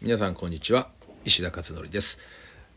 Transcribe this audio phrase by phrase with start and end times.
[0.00, 0.90] 皆さんこんにちは。
[1.24, 2.20] 石田勝則です。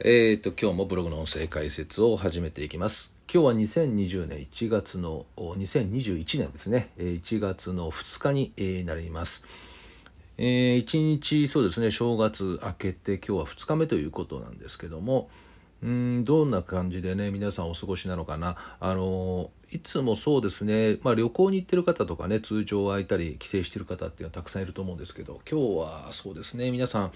[0.00, 3.12] えーと今日もブログの音声解説を始めていきます。
[3.30, 6.88] 今日は2020年1月の2021年ですね。
[6.96, 9.44] 1月の2日になります。
[10.38, 15.28] えー、1日そうですね正月明けて今日は2日目ということなんですけども
[15.82, 18.56] うんどんな感じでね皆さんお過ごしなのかな。
[18.80, 26.70] あのいつもそうですね、まあ、旅行に行ってる方とかね通常空いたり帰省してる方っていうのはたくさんいると思うんですけど今日はそうですね。
[26.70, 27.12] 皆さん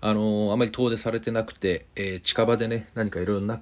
[0.00, 3.60] あのあまり遠出されてなくて、えー、近場でね何かいろんな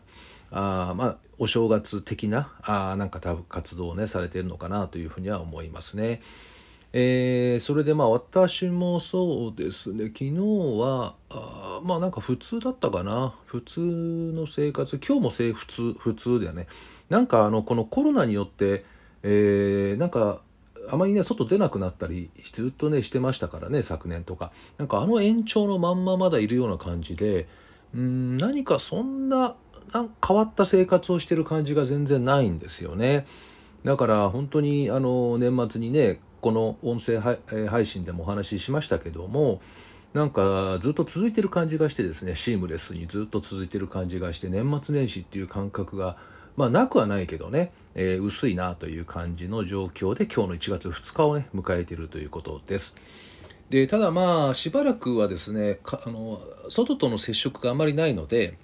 [0.57, 6.23] あまあ、お正月的なあなんか多分活動をねされてるのかなというふうには思いますね。
[6.97, 10.13] えー、それでまあ私もそうですね。
[10.17, 10.35] 昨日
[10.79, 13.35] はあまあなんか普通だったかな。
[13.47, 15.01] 普通の生活。
[15.05, 16.69] 今日も普通普通だよね。
[17.11, 18.85] なんかあのこのコロナによって、
[19.25, 20.41] えー、なんか
[20.89, 24.53] あまりね外出なくなったりずっとねしてましたからね昨年とか。
[24.79, 27.49] なんかあの延長のまんままだいるような感じで
[27.93, 29.57] うん何かそんな
[29.93, 33.27] な変わった生活をしてる感じが全然ないんですよね。
[33.85, 37.21] だから本当にあの年末にねこの音声
[37.71, 39.63] 配信でもお話ししましたけども
[40.13, 46.19] なんかずっと続いてる感じがしてですねシームレスにずっと続いてる感じがして年末年始っていう感覚が
[46.59, 52.95] まあなくはないけどね、えー、薄いなという感じの状況で今日の1月2日をね迎えているということです。
[53.71, 58.59] でただまあしばらくはですねあの外との接触があまりないので、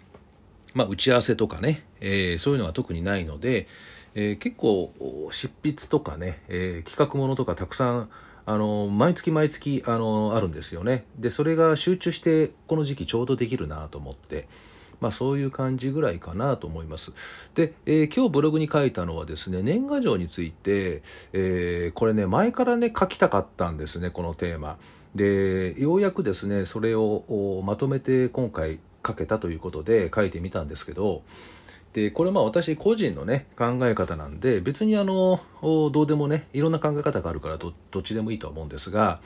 [0.75, 3.69] まあ、打ち合わせとかね、えー、そういうのが特にないので、
[4.15, 4.93] えー、結構
[5.31, 8.11] 執筆とかね、えー、企画ものとかたくさん
[8.47, 14.49] あの毎月毎月あのあるんですよねでそれが集中してこの時期ちょうどできるなと思って。
[15.01, 17.13] まあ、そういう感じぐらいかなと思います。
[17.55, 21.03] で、えー、今日ブログに書いたのはですね、年賀状について、
[21.33, 24.77] えー、これね、前からね、書きたかったんですね、このテーマ。
[25.15, 31.23] で、ようやくですね、それをまとめて今回書けたということで書いてみたんですけど、
[31.93, 39.21] でこれまあ私個人のね考え方なんで別にあのどうでもねいろんな考え方があるからどっちでもいいとは思うんですが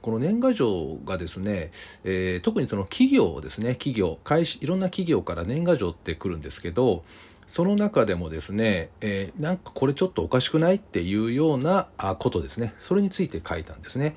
[0.00, 1.72] この年賀状がですね、
[2.04, 7.04] えー、特にその企業ですね企業会社いろんな企業から年賀状ってくるんですけど
[7.48, 11.88] その中でもですね、えー、なんかこれちょっとおかしくないっていうような
[12.18, 14.16] ことですねそれについて書いたんですね。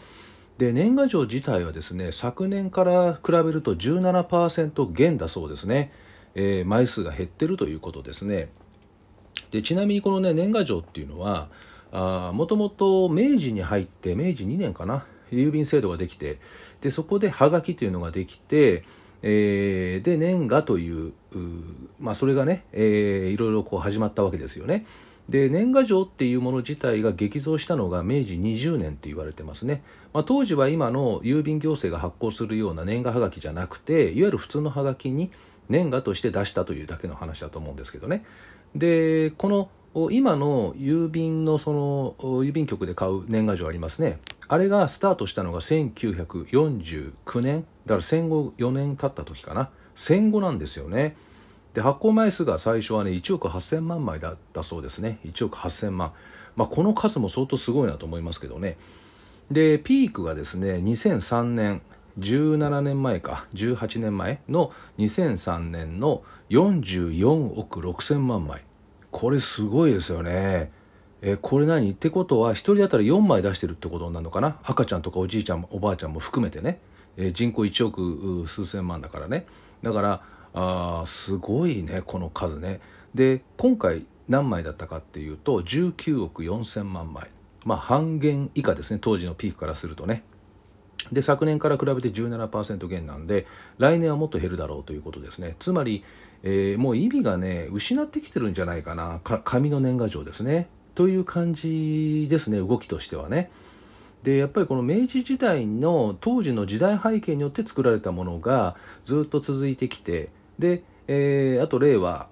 [0.57, 5.91] で年賀状自体はですね昨年から比べると17%減だそうですね。
[6.39, 8.49] えー、枚数が減ってるということですね
[9.51, 11.49] でちなみにこのね年賀状っていうのは
[11.91, 16.39] もともと明治に入って明治2年かな郵便制度ができて
[16.81, 18.85] でそこではがきというのができて、
[19.21, 21.13] えー、で年賀という
[21.99, 24.87] まあ、それがね、えー、いろいろこう始まったわけですよね。
[25.29, 35.31] で年賀状っていうもの自体が激増したのが明治20年って言われてますね、まあ、当時は今の郵便行政が発行するような年賀はがきじゃなくていわゆる普通のはがきに
[35.69, 38.25] 年賀として出したというだけの話だと思うんですけどね。
[38.75, 39.69] でこの
[40.11, 44.19] 今の郵便のその郵便局で買う年賀状ありますね。
[44.47, 47.65] あれがスタートしたのが1949年。
[47.85, 49.69] だから戦後4年経った時かな。
[49.95, 51.15] 戦後なんですよね。
[51.73, 55.19] で発行枚数が最初はね1億8000万枚だったそうですね。
[55.25, 56.13] 1億8000万。
[56.55, 58.77] まあこの数も相当すごいなと思いますけどね。
[59.51, 61.81] でピークがですね2003年。
[62.19, 68.63] 17年前か18年前の2003年の44億6000万枚
[69.11, 70.71] これすごいですよね。
[71.21, 71.91] えこれ何？
[71.91, 74.59] ってことは1人当たり4枚出してるってことになるのかな？
[74.63, 76.79] 赤ちゃんとかおじいちゃんおばあちゃんも含めてね、
[77.17, 79.45] え人口1億数千万だからね。
[79.81, 82.79] だからあすごいねこの数ね。
[83.15, 87.29] で今回何枚だったかっていうと19億4000万枚。
[87.65, 90.23] まあ半減以下ですね当時のピークからするとね。
[91.11, 95.55] で昨年から比べて17%減なんで来年はもっと減るだろうということですね。
[95.59, 96.03] つまり、
[96.43, 99.21] えー、もう意味がね失ってきてるんじゃないかな。
[99.23, 100.67] 紙の年賀状ですね。
[100.95, 103.49] という感じですね動きとしてはね。
[104.23, 108.75] でやっぱりこの明治時代の当時の時代背景によって作られたものが
[109.05, 110.29] ずっと続いてきて
[110.59, 112.27] で、えー、あと令和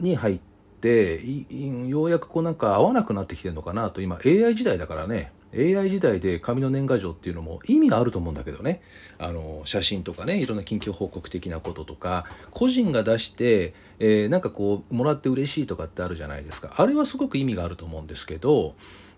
[0.00, 0.51] に入って
[0.88, 5.32] ようやくこうなんか合わなくなってきてるのかなと今 AI 時代だからね。
[5.54, 8.80] AI 時代で紙の年賀状っていうのも意味があると思うんだけどね。
[9.18, 16.74] あの写真とかねいろんな緊急報告的なこととか個人が出して、えー、なんかこうもらって嬉しいとかってあるじゃないですか。
[16.76, 18.74] あれはすごく意味があると思うんですけど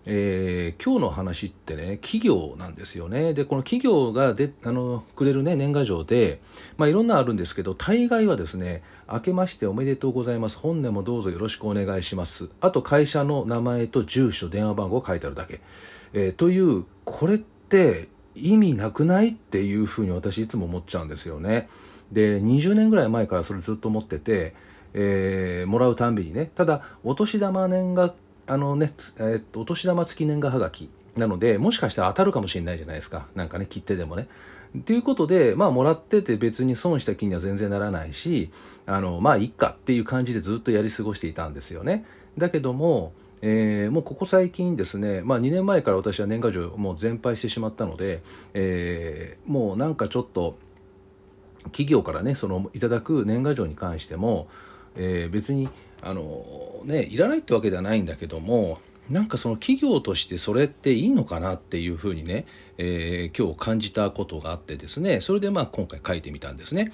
[0.07, 3.33] えー、今日の話ってね企業なんですよね。
[3.33, 6.41] でこの企業がであのくれるね年賀状で、
[6.77, 10.59] まあ、いろんなあるんですけど大概はですね「明けましておめでとうございます。
[10.59, 15.61] 本年もどうぞよろしくお願いします」あと会社の名前と住所電話番号書いてあるだけ、
[16.13, 21.67] えー、というこれって意味なくないっていうふうに私いつも思っちゃうんですよね。
[22.11, 24.53] で20年ぐらい前からそれずっと思ってて、
[24.93, 26.51] えー、もらうたんびにね。
[26.53, 28.13] ただお年玉年賀
[28.47, 34.27] あのね、え、っとお年玉付き年賀はがきなのでもしかしたら当たるかもしれないじゃないですかなんかね切手でもね。
[34.85, 38.51] ということで、まあ、もらってて別に損した気には全然ならないし、
[38.85, 42.05] あの、まあ、いっかっていう感じでずっとやり過ごしていたんですよね。
[42.37, 48.21] だけども、えー、もうここ最近ですね、まあ、2年前から私は年賀状もう全廃してしまったので、
[48.53, 50.57] えー、もうなんかちょっと
[51.65, 54.47] 企業からねそのいただく年賀状に関しても、
[54.95, 55.69] えー、別に
[56.01, 62.45] あの、ね、いらないってわけではないんだけどもなんかその企業としてそれっていいのかなっていうふうにね、
[62.77, 66.91] えー、今日感じたことがあってですねそれでまあ今回書いてみたんですね。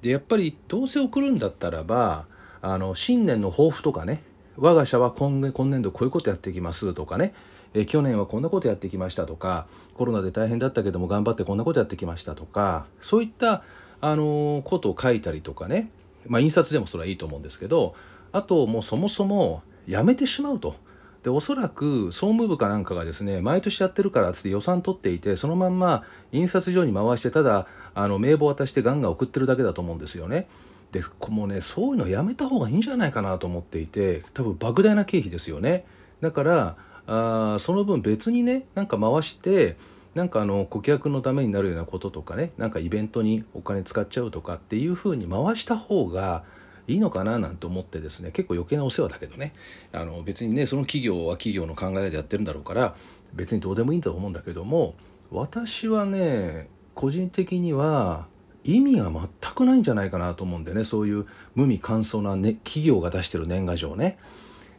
[0.00, 2.24] でやっぱりどうせ送るんだったらば
[2.62, 4.22] あの新年の抱負とかね
[4.56, 7.34] 我が社は今年今年度こういうことやっていきますとかね
[7.74, 13.62] え去年はこんなことやってきましたとかコロナで大変だったけども頑張ってこんなことやってきましたとかそういった
[14.00, 15.90] あのことを書いたりとかね、
[16.26, 17.94] まあ、印刷でもそれはいいと思うんですけど
[18.32, 20.76] あともうそもそもやめてしまうと。
[21.22, 26.02] でおそらく総務部かなんかがですね毎年やってるからっつって予算取っていてそのまんま
[26.32, 30.48] 印刷所に回してただあの名簿渡してガンガン送ってるだけだと思うんですよね。
[30.92, 35.84] でもうねそういうのやめた方がいいんじゃないかなと思っていて多分莫大な経費ですよね。
[36.22, 36.76] だから
[37.06, 39.76] あその分別にねなんか回して
[40.14, 46.44] なんかあの顧客のためになるようなこととかねなんかイベントにお金使っちゃうとかっていうふうに回した方が
[46.88, 49.54] いいのかななんて思ってですね結構余計なお世話だけどね
[49.92, 52.96] あの別にねその企業は企業の考えでやってるんだろうから
[53.32, 54.94] 別にどうでもいいんだと思うんだけども
[55.30, 58.26] 私はね個人的には
[58.64, 64.18] 意味が全くないんじゃないかなと思うんでねそういう無味乾燥な、ね、企業が出してる年賀状ね。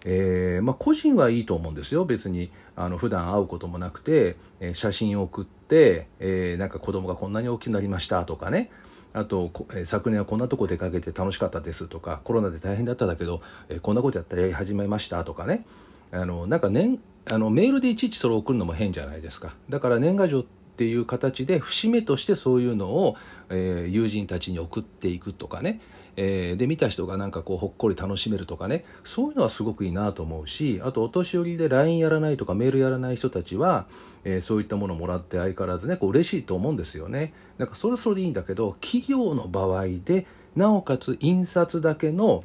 [0.06, 2.06] えーまあ、個人はいいと思うんですよ。
[2.06, 8.72] 別にあの普段会うこともなくて、えー、写真を送って、えー、なんか子供がこんなに大きくなりましたとかね。
[9.14, 15.66] あと、えー、昨年はこんなとこ出かけて楽しかったですとかコロナで大変だっただけど、えー、こんなことやったらやり始めましたとかね。
[16.12, 19.54] あのなんか年あのメールでいちいちそれを送るのも変じゃないですか。
[19.70, 20.44] だから年賀状っ
[20.78, 23.16] ていう形で節目としてそういうのを、
[23.50, 25.80] えー、友人たちに送っていくとかね。
[26.18, 33.86] えー、で見た人がなんかこうほっこり楽しめるとかねそういうのはすごくいいなと思うしあとお年寄りで LINE やらないとかメールやらない人たちは、
[34.24, 42.44] えー、そういったものをもらって相変わらずねこう嬉しいと思うんですよねなんかそれはそれでいいんだけど企業の場合でなおかつ印刷だけの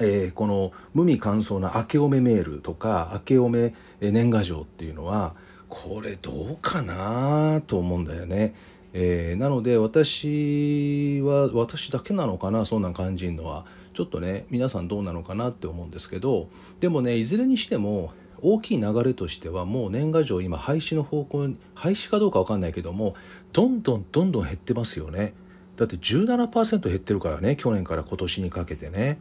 [0.00, 5.34] えー、この無味乾燥な明けおめメールとか明けおめ年賀状っていうのは
[5.68, 8.54] これどうかなと思うんだよね。
[8.94, 13.64] えー、なので私は私だけなのかなそんな感じるのは。
[13.94, 16.48] ちょっとね皆さんどうなのかなって思うんですけど
[16.80, 23.14] でもねいずれにしても大きい流れとしてはもう年賀状今廃止の方向に廃止かどうか分かんないけども
[23.52, 25.34] どんどんどんどん減ってますよね。
[25.76, 29.18] だって17%減ってるからね去年から今年にかけてね。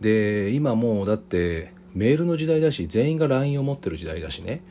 [0.00, 4.62] で今もうだってメールの時代だし全員が LINE を持ってる時代だしね。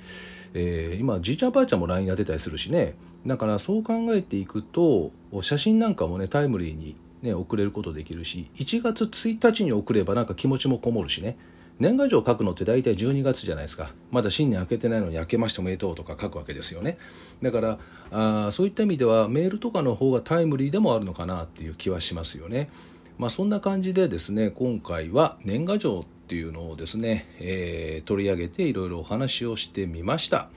[0.57, 2.96] えー、今じいちゃんばあちゃんも LINE やってたりするしね。
[3.28, 5.12] だからそう考えていくと
[5.42, 11.38] 写真なんかもねタイムリーに、ね、送れることできるし1月1日に送ればなんか気持ちもこもるしね。
[11.78, 13.92] 年賀状書くのって大体12月じゃないですか。
[14.10, 16.98] まだ新年明けてないのに明けましておめでとうとか書くわけですよね。
[17.42, 17.80] だから
[18.12, 22.70] あそういった意味ではメールとかの方がタイムリーでもあるのかなっていう気はしますよね。
[23.18, 30.50] まあそんな感じでですね今回は年賀状っていうのをですね、えー、取り上げていろいろお話をしてみました、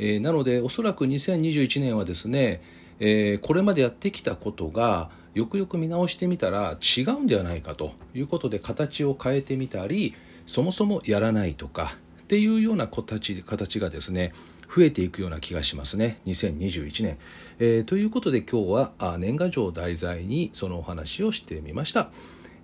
[0.00, 2.62] えー、なのでおそらく2021年はですね、
[2.98, 10.16] えー、これまでやってきたことがよくよく見直してみたら違うんではないかということで形を変えてみたり
[10.46, 14.32] そもそもやらないとかっていうような形形がですね
[14.74, 16.20] 増えていくような気がしますね。
[16.26, 17.18] 2021年、
[17.60, 22.10] えー、ということで今日は年賀状を題材にそのお話をしてみました。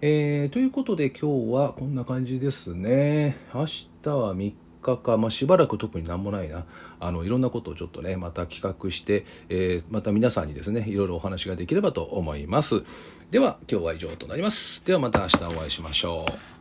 [0.03, 3.37] えー、ということで今日はこんな感じですね。
[3.53, 6.65] 明日は3日か、まあ、しばらく特になんもないな。
[7.01, 12.83] あの、いろんなことをちょっとね、また企画して、えー、また皆さんにですね、いろいろお話ができればと思います。
[13.31, 14.83] では、今日は以上となります。
[14.87, 16.60] ではまた明日お会いしましょう。